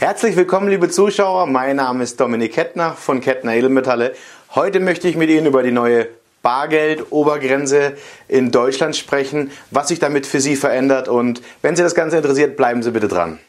[0.00, 1.46] Herzlich willkommen, liebe Zuschauer.
[1.46, 4.14] Mein Name ist Dominik Kettner von Kettner Edelmetalle.
[4.54, 6.06] Heute möchte ich mit Ihnen über die neue
[6.42, 7.94] Bargeld-Obergrenze
[8.28, 12.56] in Deutschland sprechen, was sich damit für Sie verändert und wenn Sie das Ganze interessiert,
[12.56, 13.40] bleiben Sie bitte dran.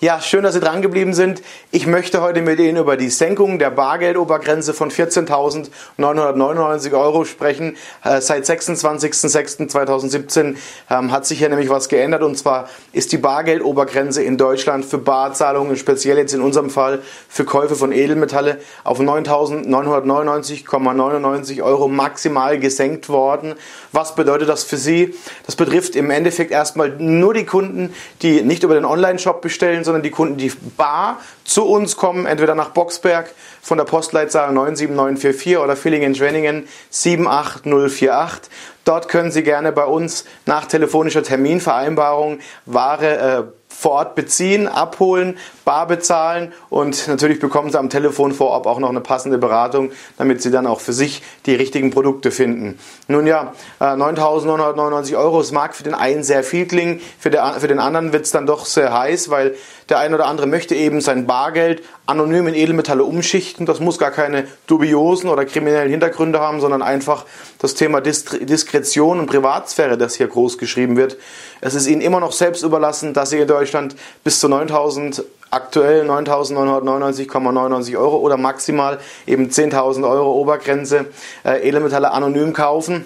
[0.00, 1.42] Ja, schön, dass Sie dran geblieben sind.
[1.72, 7.76] Ich möchte heute mit Ihnen über die Senkung der Bargeldobergrenze von 14.999 Euro sprechen.
[8.04, 10.54] Äh, seit 26.06.2017
[10.88, 14.98] ähm, hat sich hier nämlich was geändert und zwar ist die Bargeldobergrenze in Deutschland für
[14.98, 23.08] Barzahlungen, speziell jetzt in unserem Fall für Käufe von Edelmetalle, auf 9.999,99 Euro maximal gesenkt
[23.08, 23.54] worden.
[23.90, 25.16] Was bedeutet das für Sie?
[25.44, 27.92] Das betrifft im Endeffekt erstmal nur die Kunden,
[28.22, 32.54] die nicht über den Online-Shop bestellen, sondern die Kunden, die bar zu uns kommen, entweder
[32.54, 38.50] nach Boxberg von der Postleitzahl 97944 oder Villingen-Schwenningen 78048.
[38.84, 45.36] Dort können Sie gerne bei uns nach telefonischer Terminvereinbarung Ware äh, vor Ort beziehen, abholen,
[45.64, 49.92] bar bezahlen und natürlich bekommen Sie am Telefon vor Ort auch noch eine passende Beratung,
[50.16, 52.78] damit Sie dann auch für sich die richtigen Produkte finden.
[53.06, 57.78] Nun ja, 9.999 äh, Euro, es mag für den einen sehr viel klingen, für, den
[57.78, 59.54] anderen wird es dann doch sehr heiß, weil
[59.88, 63.66] der eine oder andere möchte eben sein Bargeld anonym in Edelmetalle umschichten.
[63.66, 67.24] Das muss gar keine dubiosen oder kriminellen Hintergründe haben, sondern einfach
[67.58, 71.18] das Thema Diskretion und Privatsphäre, das hier groß geschrieben wird.
[71.60, 76.08] Es ist Ihnen immer noch selbst überlassen, dass Sie in Deutschland bis zu 9000 aktuell
[76.08, 81.06] 9.999,99 Euro oder maximal eben 10.000 Euro Obergrenze
[81.44, 83.04] äh, Edelmetalle anonym kaufen.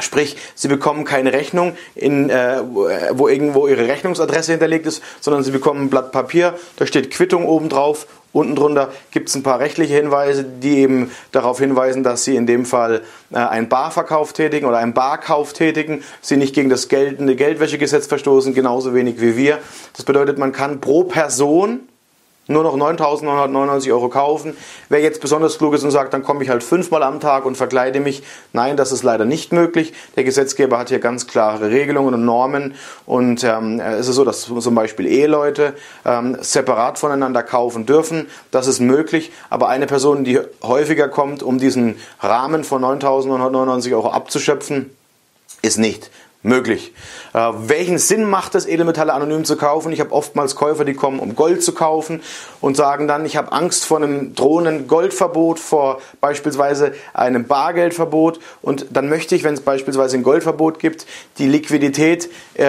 [0.00, 2.62] Sprich, Sie bekommen keine Rechnung, in, äh,
[3.12, 7.46] wo irgendwo Ihre Rechnungsadresse hinterlegt ist, sondern Sie bekommen ein Blatt Papier, da steht Quittung
[7.46, 8.06] oben drauf.
[8.32, 12.46] Unten drunter gibt es ein paar rechtliche Hinweise, die eben darauf hinweisen, dass Sie in
[12.46, 17.34] dem Fall äh, einen Barverkauf tätigen oder einen Barkauf tätigen, Sie nicht gegen das geltende
[17.34, 19.58] Geldwäschegesetz verstoßen, genauso wenig wie wir.
[19.96, 21.80] Das bedeutet, man kann pro Person
[22.48, 24.56] nur noch 9.999 Euro kaufen.
[24.88, 27.56] Wer jetzt besonders klug ist und sagt, dann komme ich halt fünfmal am Tag und
[27.56, 28.22] verkleide mich,
[28.52, 29.92] nein, das ist leider nicht möglich.
[30.16, 32.74] Der Gesetzgeber hat hier ganz klare Regelungen und Normen
[33.06, 38.26] und ähm, es ist so, dass zum Beispiel Eheleute ähm, separat voneinander kaufen dürfen.
[38.50, 44.10] Das ist möglich, aber eine Person, die häufiger kommt, um diesen Rahmen von 9.999 Euro
[44.10, 44.90] abzuschöpfen,
[45.62, 46.10] ist nicht
[46.42, 46.92] möglich.
[47.34, 49.90] Äh, welchen Sinn macht es, Edelmetalle anonym zu kaufen?
[49.90, 52.22] Ich habe oftmals Käufer, die kommen, um Gold zu kaufen
[52.60, 58.86] und sagen dann, ich habe Angst vor einem drohenden Goldverbot, vor beispielsweise einem Bargeldverbot und
[58.90, 61.06] dann möchte ich, wenn es beispielsweise ein Goldverbot gibt,
[61.38, 62.64] die Liquidität äh,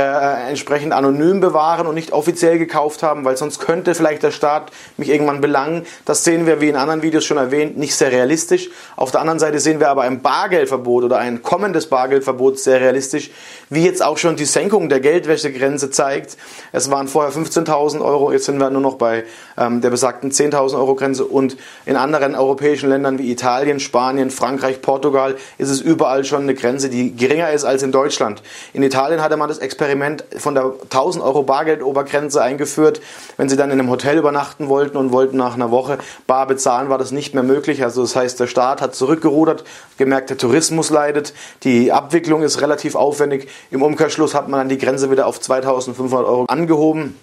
[0.49, 5.09] entsprechend anonym bewahren und nicht offiziell gekauft haben, weil sonst könnte vielleicht der Staat mich
[5.09, 5.85] irgendwann belangen.
[6.05, 8.69] Das sehen wir, wie in anderen Videos schon erwähnt, nicht sehr realistisch.
[8.95, 13.29] Auf der anderen Seite sehen wir aber ein Bargeldverbot oder ein kommendes Bargeldverbot sehr realistisch
[13.69, 16.37] wie jetzt auch schon die Senkung der Geldwäschegrenze zeigt.
[16.71, 19.23] Es waren vorher 15.000 Euro, jetzt sind wir nur noch bei
[19.59, 24.81] ähm, der besagten 10.000 Euro Grenze und in anderen europäischen Ländern wie Italien, Spanien, Frankreich,
[24.81, 28.41] Portugal ist es überall schon eine Grenze, die geringer ist als in Deutschland.
[28.73, 33.01] In Italien hatte man das Experiment von der 1.000 Euro Bargeldobergrenze eingeführt.
[33.37, 36.89] Wenn Sie dann in einem Hotel übernachten wollten und wollten nach einer Woche bar bezahlen,
[36.89, 37.83] war das nicht mehr möglich.
[37.83, 39.65] Also das heißt, der Staat hat zurückgerudert,
[39.97, 41.33] gemerkt, der Tourismus leidet,
[41.63, 43.49] die Abwicklung ist relativ aufwendig.
[43.71, 47.15] Im Umkehrschluss hat man dann die Grenze wieder auf 2500 Euro angehoben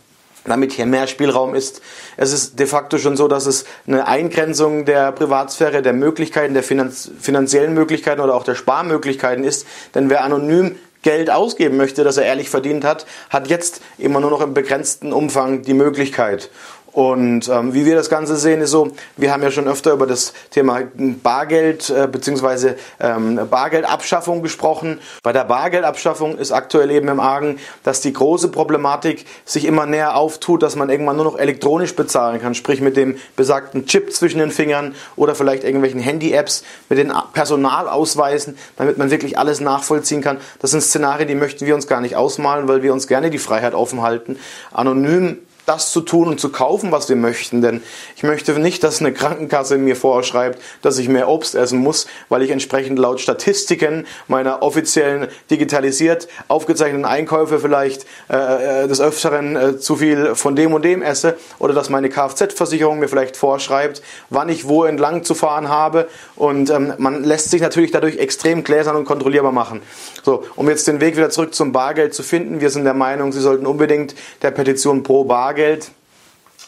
[0.50, 1.82] damit hier mehr Spielraum ist.
[2.16, 6.62] Es ist de facto schon so, dass es eine Eingrenzung der Privatsphäre, der Möglichkeiten, der
[6.62, 9.66] Finanz finanziellen Möglichkeiten oder auch der Sparmöglichkeiten ist.
[9.94, 10.76] Denn wer anonym
[11.06, 15.12] Geld ausgeben möchte, das er ehrlich verdient hat, hat jetzt immer nur noch im begrenzten
[15.12, 16.50] Umfang die Möglichkeit.
[16.96, 20.06] Und ähm, wie wir das Ganze sehen, ist so, wir haben ja schon öfter über
[20.06, 22.72] das Thema Bargeld äh, bzw.
[22.98, 24.98] Ähm, Bargeldabschaffung gesprochen.
[25.22, 30.16] Bei der Bargeldabschaffung ist aktuell eben im Argen, dass die große Problematik sich immer näher
[30.16, 34.38] auftut, dass man irgendwann nur noch elektronisch bezahlen kann, sprich mit dem besagten Chip zwischen
[34.38, 40.38] den Fingern oder vielleicht irgendwelchen Handy-Apps mit den Personalausweisen, damit man wirklich alles nachvollziehen kann.
[40.60, 43.36] Das sind Szenarien, die möchten wir uns gar nicht ausmalen, weil wir uns gerne die
[43.36, 44.38] Freiheit offen halten,
[44.72, 47.60] anonym das zu tun und zu kaufen, was wir möchten.
[47.60, 47.82] Denn
[48.16, 52.42] ich möchte nicht, dass eine Krankenkasse mir vorschreibt, dass ich mehr Obst essen muss, weil
[52.42, 59.78] ich entsprechend laut Statistiken meiner offiziellen digitalisiert aufgezeichneten Einkäufe vielleicht äh, äh des Öfteren äh,
[59.78, 64.48] zu viel von dem und dem esse oder dass meine Kfz-Versicherung mir vielleicht vorschreibt, wann
[64.48, 66.08] ich wo entlang zu fahren habe.
[66.36, 69.82] Und ähm, man lässt sich natürlich dadurch extrem gläsern und kontrollierbar machen.
[70.22, 73.32] So, um jetzt den Weg wieder zurück zum Bargeld zu finden, wir sind der Meinung,
[73.32, 75.55] Sie sollten unbedingt der Petition pro Bargeld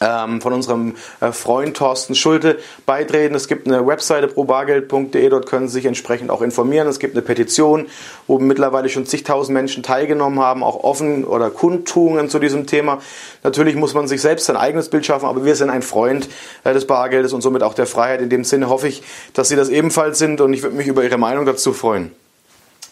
[0.01, 3.35] ähm, von unserem äh, Freund Thorsten Schulte beitreten.
[3.35, 6.87] Es gibt eine Webseite probargeld.de, dort können Sie sich entsprechend auch informieren.
[6.87, 7.87] Es gibt eine Petition,
[8.27, 12.99] wo mittlerweile schon zigtausend Menschen teilgenommen haben, auch offen oder Kundtugungen zu diesem Thema.
[13.43, 16.29] Natürlich muss man sich selbst sein eigenes Bild schaffen, aber wir sind ein Freund
[16.63, 18.21] äh, des Bargeldes und somit auch der Freiheit.
[18.21, 19.03] In dem Sinne hoffe ich,
[19.33, 22.11] dass Sie das ebenfalls sind und ich würde mich über Ihre Meinung dazu freuen.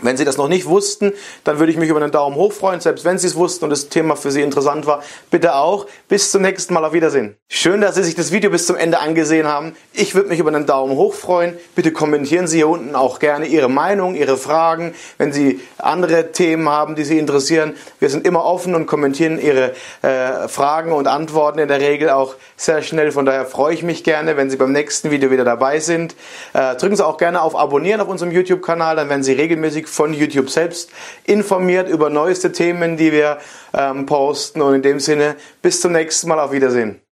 [0.02, 1.14] Wenn Sie das noch nicht wussten,
[1.44, 2.80] dann würde ich mich über einen Daumen hoch freuen.
[2.80, 5.86] Selbst wenn Sie es wussten und das Thema für Sie interessant war, bitte auch.
[6.08, 6.78] Bis zum nächsten Mal.
[6.86, 7.36] Auf Wiedersehen.
[7.50, 9.76] Schön, dass Sie sich das Video bis zum Ende angesehen haben.
[9.94, 11.58] Ich würde mich über einen Daumen hoch freuen.
[11.76, 14.94] Bitte kommentieren Sie hier unten auch gerne Ihre Meinung, Ihre Fragen.
[15.18, 19.74] Wenn Sie andere Themen haben, die Sie interessieren, wir sind immer offen und kommentieren Ihre
[20.02, 23.12] äh, Fragen und Antworten in der Regel auch sehr schnell.
[23.12, 26.16] Von daher freue ich mich gerne, wenn Sie beim nächsten Video wieder dabei sind.
[26.54, 30.14] Äh, drücken Sie auch gerne auf Abonnieren auf unserem YouTube-Kanal, dann werden Sie regelmäßig von
[30.14, 30.92] YouTube selbst
[31.26, 33.40] informiert über neueste Themen, die wir
[33.74, 34.62] ähm, posten.
[34.62, 37.07] Und in dem Sinne, bis zum nächsten Mal, auf Wiedersehen.